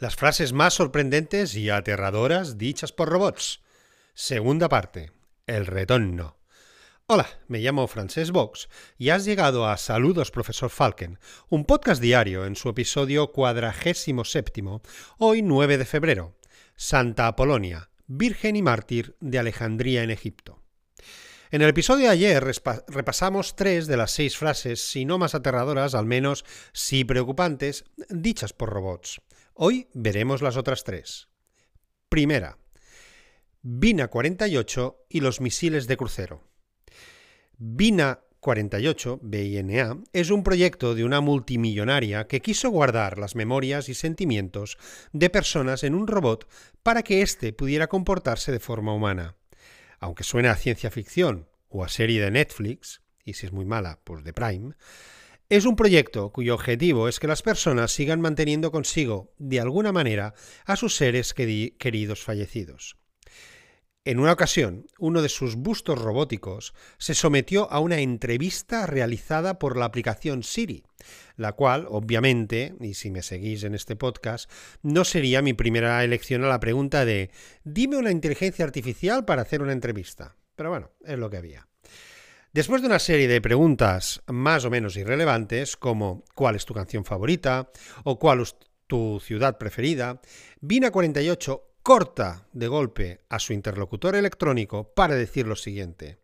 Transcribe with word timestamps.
Las 0.00 0.16
frases 0.16 0.54
más 0.54 0.72
sorprendentes 0.72 1.54
y 1.54 1.68
aterradoras 1.68 2.56
dichas 2.56 2.90
por 2.90 3.10
robots. 3.10 3.60
Segunda 4.14 4.70
parte. 4.70 5.12
El 5.46 5.66
retorno. 5.66 6.38
Hola, 7.04 7.28
me 7.48 7.58
llamo 7.58 7.86
Frances 7.86 8.30
Vox 8.30 8.70
y 8.96 9.10
has 9.10 9.26
llegado 9.26 9.68
a 9.68 9.76
Saludos 9.76 10.30
Profesor 10.30 10.70
Falken, 10.70 11.18
un 11.50 11.66
podcast 11.66 12.00
diario 12.00 12.46
en 12.46 12.56
su 12.56 12.70
episodio 12.70 13.30
cuadragésimo 13.30 14.24
séptimo, 14.24 14.80
hoy 15.18 15.42
9 15.42 15.76
de 15.76 15.84
febrero. 15.84 16.34
Santa 16.76 17.26
Apolonia, 17.26 17.90
Virgen 18.06 18.56
y 18.56 18.62
Mártir 18.62 19.18
de 19.20 19.38
Alejandría 19.38 20.02
en 20.02 20.10
Egipto. 20.10 20.62
En 21.50 21.60
el 21.60 21.68
episodio 21.68 22.06
de 22.06 22.12
ayer 22.12 22.42
repasamos 22.88 23.54
tres 23.54 23.86
de 23.86 23.98
las 23.98 24.12
seis 24.12 24.38
frases, 24.38 24.80
si 24.80 25.04
no 25.04 25.18
más 25.18 25.34
aterradoras, 25.34 25.94
al 25.94 26.06
menos 26.06 26.46
sí 26.72 27.04
preocupantes, 27.04 27.84
dichas 28.08 28.54
por 28.54 28.70
robots. 28.70 29.20
Hoy 29.62 29.88
veremos 29.92 30.40
las 30.40 30.56
otras 30.56 30.84
tres. 30.84 31.28
Primera, 32.08 32.56
Vina 33.60 34.08
48 34.08 35.04
y 35.10 35.20
los 35.20 35.42
misiles 35.42 35.86
de 35.86 35.98
crucero. 35.98 36.48
Vina 37.58 38.20
48, 38.40 39.20
BINA, 39.22 39.98
es 40.14 40.30
un 40.30 40.44
proyecto 40.44 40.94
de 40.94 41.04
una 41.04 41.20
multimillonaria 41.20 42.26
que 42.26 42.40
quiso 42.40 42.70
guardar 42.70 43.18
las 43.18 43.36
memorias 43.36 43.90
y 43.90 43.94
sentimientos 43.94 44.78
de 45.12 45.28
personas 45.28 45.84
en 45.84 45.94
un 45.94 46.06
robot 46.06 46.48
para 46.82 47.02
que 47.02 47.20
éste 47.20 47.52
pudiera 47.52 47.86
comportarse 47.86 48.52
de 48.52 48.60
forma 48.60 48.94
humana. 48.94 49.36
Aunque 49.98 50.24
suene 50.24 50.48
a 50.48 50.56
ciencia 50.56 50.90
ficción 50.90 51.50
o 51.68 51.84
a 51.84 51.90
serie 51.90 52.22
de 52.22 52.30
Netflix, 52.30 53.02
y 53.26 53.34
si 53.34 53.44
es 53.44 53.52
muy 53.52 53.66
mala, 53.66 54.00
pues 54.04 54.24
de 54.24 54.32
Prime, 54.32 54.72
es 55.50 55.66
un 55.66 55.74
proyecto 55.74 56.30
cuyo 56.30 56.54
objetivo 56.54 57.08
es 57.08 57.18
que 57.18 57.26
las 57.26 57.42
personas 57.42 57.90
sigan 57.90 58.20
manteniendo 58.20 58.70
consigo, 58.70 59.34
de 59.36 59.58
alguna 59.58 59.90
manera, 59.90 60.32
a 60.64 60.76
sus 60.76 60.94
seres 60.94 61.34
queridos 61.34 62.22
fallecidos. 62.22 62.96
En 64.04 64.20
una 64.20 64.32
ocasión, 64.32 64.86
uno 65.00 65.22
de 65.22 65.28
sus 65.28 65.56
bustos 65.56 66.00
robóticos 66.00 66.72
se 66.98 67.14
sometió 67.14 67.70
a 67.72 67.80
una 67.80 67.98
entrevista 67.98 68.86
realizada 68.86 69.58
por 69.58 69.76
la 69.76 69.86
aplicación 69.86 70.44
Siri, 70.44 70.84
la 71.36 71.52
cual, 71.52 71.86
obviamente, 71.90 72.76
y 72.80 72.94
si 72.94 73.10
me 73.10 73.22
seguís 73.22 73.64
en 73.64 73.74
este 73.74 73.96
podcast, 73.96 74.48
no 74.82 75.04
sería 75.04 75.42
mi 75.42 75.52
primera 75.52 76.02
elección 76.04 76.44
a 76.44 76.48
la 76.48 76.60
pregunta 76.60 77.04
de 77.04 77.30
dime 77.64 77.96
una 77.96 78.12
inteligencia 78.12 78.64
artificial 78.64 79.24
para 79.24 79.42
hacer 79.42 79.62
una 79.62 79.72
entrevista. 79.72 80.36
Pero 80.54 80.70
bueno, 80.70 80.92
es 81.04 81.18
lo 81.18 81.28
que 81.28 81.38
había. 81.38 81.69
Después 82.52 82.82
de 82.82 82.88
una 82.88 82.98
serie 82.98 83.28
de 83.28 83.40
preguntas 83.40 84.22
más 84.26 84.64
o 84.64 84.70
menos 84.70 84.96
irrelevantes, 84.96 85.76
como 85.76 86.24
¿cuál 86.34 86.56
es 86.56 86.64
tu 86.64 86.74
canción 86.74 87.04
favorita? 87.04 87.70
o 88.02 88.18
¿cuál 88.18 88.40
es 88.40 88.56
tu 88.88 89.20
ciudad 89.20 89.56
preferida? 89.56 90.20
Vina 90.60 90.90
48 90.90 91.62
corta 91.84 92.48
de 92.52 92.66
golpe 92.66 93.20
a 93.28 93.38
su 93.38 93.52
interlocutor 93.52 94.16
electrónico 94.16 94.92
para 94.94 95.14
decir 95.14 95.46
lo 95.46 95.54
siguiente. 95.54 96.18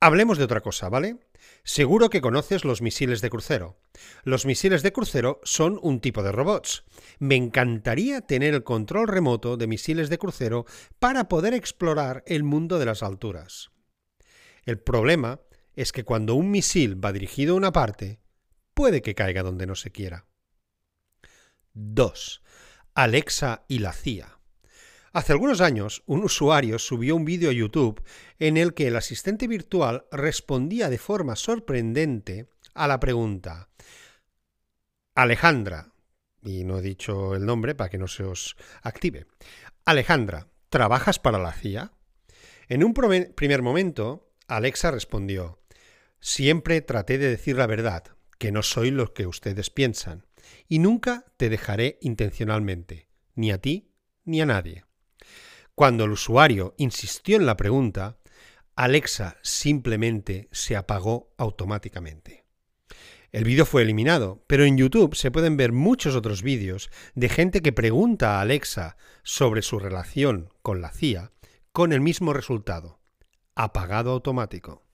Hablemos 0.00 0.38
de 0.38 0.44
otra 0.44 0.60
cosa, 0.60 0.88
¿vale? 0.88 1.16
Seguro 1.64 2.10
que 2.10 2.20
conoces 2.20 2.64
los 2.64 2.80
misiles 2.80 3.20
de 3.20 3.30
crucero. 3.30 3.76
Los 4.22 4.46
misiles 4.46 4.84
de 4.84 4.92
crucero 4.92 5.40
son 5.42 5.80
un 5.82 5.98
tipo 5.98 6.22
de 6.22 6.30
robots. 6.30 6.84
Me 7.18 7.34
encantaría 7.34 8.20
tener 8.20 8.54
el 8.54 8.62
control 8.62 9.08
remoto 9.08 9.56
de 9.56 9.66
misiles 9.66 10.10
de 10.10 10.18
crucero 10.18 10.64
para 11.00 11.28
poder 11.28 11.54
explorar 11.54 12.22
el 12.28 12.44
mundo 12.44 12.78
de 12.78 12.86
las 12.86 13.02
alturas. 13.02 13.73
El 14.64 14.78
problema 14.78 15.40
es 15.74 15.92
que 15.92 16.04
cuando 16.04 16.34
un 16.34 16.50
misil 16.50 17.02
va 17.02 17.12
dirigido 17.12 17.54
a 17.54 17.56
una 17.56 17.72
parte, 17.72 18.20
puede 18.74 19.02
que 19.02 19.14
caiga 19.14 19.42
donde 19.42 19.66
no 19.66 19.74
se 19.74 19.90
quiera. 19.90 20.26
2. 21.74 22.42
Alexa 22.94 23.64
y 23.68 23.80
la 23.80 23.92
CIA. 23.92 24.38
Hace 25.12 25.32
algunos 25.32 25.60
años, 25.60 26.02
un 26.06 26.24
usuario 26.24 26.78
subió 26.78 27.14
un 27.14 27.24
vídeo 27.24 27.50
a 27.50 27.52
YouTube 27.52 28.02
en 28.38 28.56
el 28.56 28.74
que 28.74 28.88
el 28.88 28.96
asistente 28.96 29.46
virtual 29.46 30.06
respondía 30.10 30.88
de 30.88 30.98
forma 30.98 31.36
sorprendente 31.36 32.48
a 32.74 32.88
la 32.88 32.98
pregunta 32.98 33.68
Alejandra, 35.14 35.92
y 36.42 36.64
no 36.64 36.78
he 36.78 36.82
dicho 36.82 37.36
el 37.36 37.46
nombre 37.46 37.76
para 37.76 37.88
que 37.88 37.98
no 37.98 38.08
se 38.08 38.24
os 38.24 38.56
active. 38.82 39.26
Alejandra, 39.84 40.48
¿trabajas 40.68 41.20
para 41.20 41.38
la 41.38 41.52
CIA? 41.52 41.92
En 42.68 42.82
un 42.82 42.92
primer 42.92 43.62
momento, 43.62 44.32
Alexa 44.46 44.90
respondió 44.90 45.58
Siempre 46.20 46.80
traté 46.80 47.18
de 47.18 47.28
decir 47.28 47.56
la 47.56 47.66
verdad, 47.66 48.04
que 48.38 48.52
no 48.52 48.62
soy 48.62 48.90
lo 48.90 49.12
que 49.12 49.26
ustedes 49.26 49.70
piensan, 49.70 50.26
y 50.68 50.78
nunca 50.78 51.24
te 51.36 51.48
dejaré 51.48 51.98
intencionalmente, 52.00 53.08
ni 53.34 53.50
a 53.50 53.58
ti 53.58 53.92
ni 54.24 54.40
a 54.40 54.46
nadie. 54.46 54.84
Cuando 55.74 56.04
el 56.04 56.12
usuario 56.12 56.74
insistió 56.78 57.36
en 57.36 57.46
la 57.46 57.56
pregunta, 57.56 58.18
Alexa 58.76 59.36
simplemente 59.42 60.48
se 60.52 60.76
apagó 60.76 61.32
automáticamente. 61.36 62.44
El 63.32 63.44
vídeo 63.44 63.66
fue 63.66 63.82
eliminado, 63.82 64.44
pero 64.46 64.64
en 64.64 64.76
YouTube 64.76 65.14
se 65.14 65.30
pueden 65.30 65.56
ver 65.56 65.72
muchos 65.72 66.14
otros 66.14 66.42
vídeos 66.42 66.90
de 67.14 67.28
gente 67.28 67.62
que 67.62 67.72
pregunta 67.72 68.36
a 68.36 68.40
Alexa 68.40 68.96
sobre 69.24 69.62
su 69.62 69.78
relación 69.78 70.52
con 70.62 70.80
la 70.80 70.90
CIA 70.90 71.32
con 71.72 71.92
el 71.92 72.00
mismo 72.00 72.32
resultado, 72.32 73.00
apagado 73.54 74.12
automático. 74.12 74.84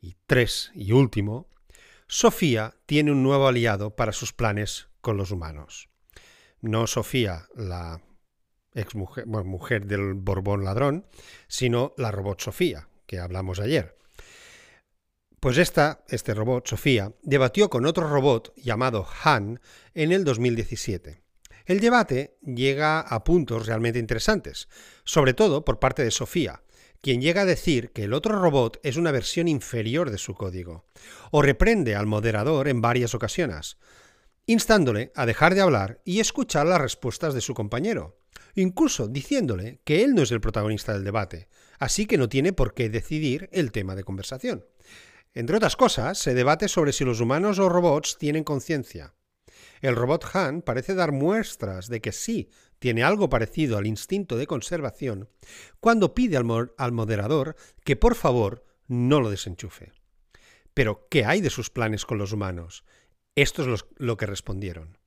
Y 0.00 0.16
tres, 0.26 0.70
y 0.74 0.92
último, 0.92 1.48
Sofía 2.06 2.76
tiene 2.86 3.12
un 3.12 3.22
nuevo 3.22 3.48
aliado 3.48 3.94
para 3.94 4.12
sus 4.12 4.32
planes 4.32 4.88
con 5.00 5.16
los 5.16 5.30
humanos. 5.30 5.88
No 6.60 6.86
Sofía, 6.86 7.48
la 7.54 8.02
ex 8.74 8.94
mujer, 8.94 9.26
mujer 9.26 9.86
del 9.86 10.14
Borbón 10.14 10.64
ladrón, 10.64 11.06
sino 11.48 11.94
la 11.96 12.10
robot 12.10 12.40
Sofía, 12.40 12.88
que 13.06 13.18
hablamos 13.18 13.60
ayer. 13.60 13.98
Pues 15.40 15.56
esta, 15.58 16.04
este 16.08 16.34
robot, 16.34 16.66
Sofía, 16.66 17.12
debatió 17.22 17.70
con 17.70 17.86
otro 17.86 18.08
robot 18.08 18.52
llamado 18.56 19.06
Han 19.22 19.60
en 19.94 20.12
el 20.12 20.24
2017. 20.24 21.22
El 21.66 21.80
debate 21.80 22.38
llega 22.42 23.00
a 23.00 23.22
puntos 23.24 23.66
realmente 23.66 23.98
interesantes, 23.98 24.68
sobre 25.04 25.34
todo 25.34 25.64
por 25.64 25.78
parte 25.78 26.02
de 26.02 26.10
Sofía, 26.10 26.62
quien 27.00 27.20
llega 27.20 27.42
a 27.42 27.46
decir 27.46 27.92
que 27.92 28.04
el 28.04 28.12
otro 28.12 28.40
robot 28.40 28.80
es 28.82 28.96
una 28.96 29.12
versión 29.12 29.48
inferior 29.48 30.10
de 30.10 30.18
su 30.18 30.34
código, 30.34 30.84
o 31.30 31.42
reprende 31.42 31.94
al 31.94 32.06
moderador 32.06 32.68
en 32.68 32.80
varias 32.80 33.14
ocasiones, 33.14 33.78
instándole 34.46 35.12
a 35.14 35.26
dejar 35.26 35.54
de 35.54 35.60
hablar 35.60 36.00
y 36.04 36.20
escuchar 36.20 36.66
las 36.66 36.80
respuestas 36.80 37.34
de 37.34 37.40
su 37.40 37.54
compañero, 37.54 38.18
incluso 38.54 39.06
diciéndole 39.06 39.80
que 39.84 40.02
él 40.02 40.14
no 40.14 40.22
es 40.22 40.32
el 40.32 40.40
protagonista 40.40 40.92
del 40.92 41.04
debate, 41.04 41.48
así 41.78 42.06
que 42.06 42.18
no 42.18 42.28
tiene 42.28 42.52
por 42.52 42.74
qué 42.74 42.88
decidir 42.88 43.48
el 43.52 43.72
tema 43.72 43.94
de 43.94 44.04
conversación. 44.04 44.64
Entre 45.34 45.56
otras 45.56 45.76
cosas, 45.76 46.18
se 46.18 46.34
debate 46.34 46.68
sobre 46.68 46.92
si 46.92 47.04
los 47.04 47.20
humanos 47.20 47.58
o 47.58 47.68
robots 47.68 48.16
tienen 48.18 48.42
conciencia. 48.42 49.14
El 49.80 49.96
robot 49.96 50.24
Han 50.34 50.62
parece 50.62 50.94
dar 50.94 51.12
muestras 51.12 51.88
de 51.88 52.00
que 52.00 52.12
sí 52.12 52.50
tiene 52.78 53.02
algo 53.02 53.28
parecido 53.28 53.78
al 53.78 53.86
instinto 53.86 54.36
de 54.36 54.46
conservación 54.46 55.28
cuando 55.80 56.14
pide 56.14 56.36
al, 56.36 56.92
moderador 56.92 57.56
que 57.84 57.96
por 57.96 58.14
favor 58.14 58.64
no 58.86 59.20
lo 59.20 59.30
desenchufe. 59.30 59.92
Pero, 60.74 61.08
¿qué 61.10 61.24
hay 61.24 61.40
de 61.40 61.50
sus 61.50 61.70
planes 61.70 62.06
con 62.06 62.18
los 62.18 62.32
humanos? 62.32 62.84
Esto 63.34 63.62
es 63.62 63.84
lo 63.96 64.16
que 64.16 64.26
respondieron. 64.26 64.98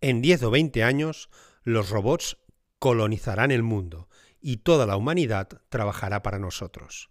En 0.00 0.22
10 0.22 0.44
o 0.44 0.50
20 0.50 0.82
años, 0.84 1.30
los 1.62 1.90
robots 1.90 2.36
colonizarán 2.78 3.50
el 3.50 3.62
mundo 3.62 4.08
y 4.40 4.58
toda 4.58 4.86
la 4.86 4.96
humanidad 4.96 5.48
trabajará 5.68 6.22
para 6.22 6.38
nosotros. 6.38 7.10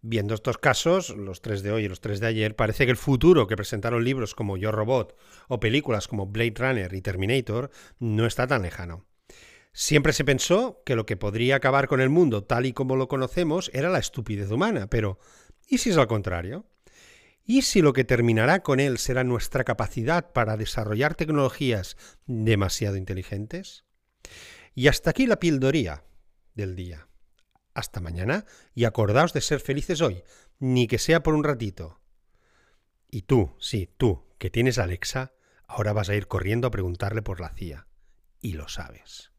Viendo 0.00 0.34
estos 0.34 0.58
casos, 0.58 1.10
los 1.10 1.42
tres 1.42 1.62
de 1.62 1.72
hoy 1.72 1.84
y 1.84 1.88
los 1.88 2.00
tres 2.00 2.20
de 2.20 2.28
ayer, 2.28 2.54
parece 2.54 2.84
que 2.84 2.92
el 2.92 2.96
futuro 2.96 3.48
que 3.48 3.56
presentaron 3.56 4.04
libros 4.04 4.34
como 4.34 4.56
Yo 4.56 4.70
Robot 4.70 5.16
o 5.48 5.58
películas 5.58 6.06
como 6.06 6.26
Blade 6.26 6.54
Runner 6.56 6.94
y 6.94 7.02
Terminator 7.02 7.70
no 7.98 8.24
está 8.24 8.46
tan 8.46 8.62
lejano. 8.62 9.06
Siempre 9.72 10.12
se 10.12 10.24
pensó 10.24 10.82
que 10.86 10.94
lo 10.94 11.04
que 11.04 11.16
podría 11.16 11.56
acabar 11.56 11.88
con 11.88 12.00
el 12.00 12.10
mundo 12.10 12.44
tal 12.44 12.66
y 12.66 12.72
como 12.72 12.96
lo 12.96 13.08
conocemos 13.08 13.70
era 13.74 13.90
la 13.90 13.98
estupidez 13.98 14.50
humana, 14.50 14.88
pero 14.88 15.18
¿y 15.68 15.78
si 15.78 15.90
es 15.90 15.96
al 15.96 16.06
contrario? 16.06 16.66
¿Y 17.44 17.62
si 17.62 17.80
lo 17.80 17.92
que 17.92 18.04
terminará 18.04 18.62
con 18.62 18.78
él 18.78 18.98
será 18.98 19.24
nuestra 19.24 19.64
capacidad 19.64 20.32
para 20.32 20.56
desarrollar 20.56 21.14
tecnologías 21.14 21.96
demasiado 22.26 22.96
inteligentes? 22.96 23.84
Y 24.74 24.88
hasta 24.88 25.10
aquí 25.10 25.26
la 25.26 25.40
pildoría 25.40 26.04
del 26.54 26.76
día. 26.76 27.07
Hasta 27.78 28.00
mañana 28.00 28.44
y 28.74 28.86
acordaos 28.86 29.32
de 29.32 29.40
ser 29.40 29.60
felices 29.60 30.00
hoy, 30.00 30.24
ni 30.58 30.88
que 30.88 30.98
sea 30.98 31.22
por 31.22 31.36
un 31.36 31.44
ratito. 31.44 32.00
Y 33.08 33.22
tú, 33.22 33.54
sí, 33.60 33.88
tú, 33.96 34.24
que 34.38 34.50
tienes 34.50 34.78
Alexa, 34.78 35.32
ahora 35.68 35.92
vas 35.92 36.08
a 36.08 36.16
ir 36.16 36.26
corriendo 36.26 36.66
a 36.66 36.72
preguntarle 36.72 37.22
por 37.22 37.38
la 37.38 37.50
CIA. 37.50 37.86
Y 38.40 38.54
lo 38.54 38.66
sabes. 38.66 39.30